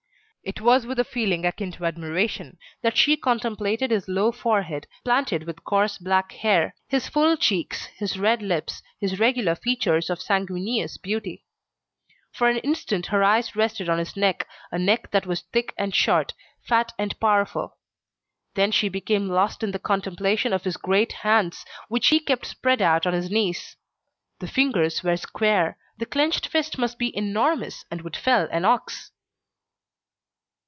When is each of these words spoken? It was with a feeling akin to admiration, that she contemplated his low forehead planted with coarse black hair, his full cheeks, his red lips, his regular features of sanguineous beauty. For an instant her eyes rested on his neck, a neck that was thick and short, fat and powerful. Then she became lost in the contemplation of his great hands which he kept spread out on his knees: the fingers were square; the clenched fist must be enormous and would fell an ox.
It 0.43 0.59
was 0.59 0.87
with 0.87 0.97
a 0.97 1.03
feeling 1.03 1.45
akin 1.45 1.71
to 1.73 1.85
admiration, 1.85 2.57
that 2.81 2.97
she 2.97 3.15
contemplated 3.15 3.91
his 3.91 4.07
low 4.07 4.31
forehead 4.31 4.87
planted 5.03 5.43
with 5.43 5.63
coarse 5.63 5.99
black 5.99 6.31
hair, 6.31 6.73
his 6.87 7.07
full 7.07 7.37
cheeks, 7.37 7.85
his 7.99 8.17
red 8.17 8.41
lips, 8.41 8.81
his 8.99 9.19
regular 9.19 9.53
features 9.53 10.09
of 10.09 10.19
sanguineous 10.19 10.97
beauty. 10.97 11.45
For 12.31 12.49
an 12.49 12.57
instant 12.57 13.05
her 13.05 13.23
eyes 13.23 13.55
rested 13.55 13.87
on 13.87 13.99
his 13.99 14.17
neck, 14.17 14.47
a 14.71 14.79
neck 14.79 15.11
that 15.11 15.27
was 15.27 15.41
thick 15.53 15.75
and 15.77 15.93
short, 15.93 16.33
fat 16.63 16.91
and 16.97 17.17
powerful. 17.19 17.77
Then 18.55 18.71
she 18.71 18.89
became 18.89 19.29
lost 19.29 19.61
in 19.61 19.69
the 19.69 19.77
contemplation 19.79 20.53
of 20.53 20.63
his 20.63 20.75
great 20.75 21.11
hands 21.11 21.63
which 21.87 22.07
he 22.07 22.19
kept 22.19 22.47
spread 22.47 22.81
out 22.81 23.05
on 23.05 23.13
his 23.13 23.29
knees: 23.29 23.75
the 24.39 24.47
fingers 24.47 25.03
were 25.03 25.17
square; 25.17 25.77
the 25.99 26.07
clenched 26.07 26.47
fist 26.47 26.79
must 26.79 26.97
be 26.97 27.15
enormous 27.15 27.85
and 27.91 28.01
would 28.01 28.17
fell 28.17 28.47
an 28.49 28.65
ox. 28.65 29.11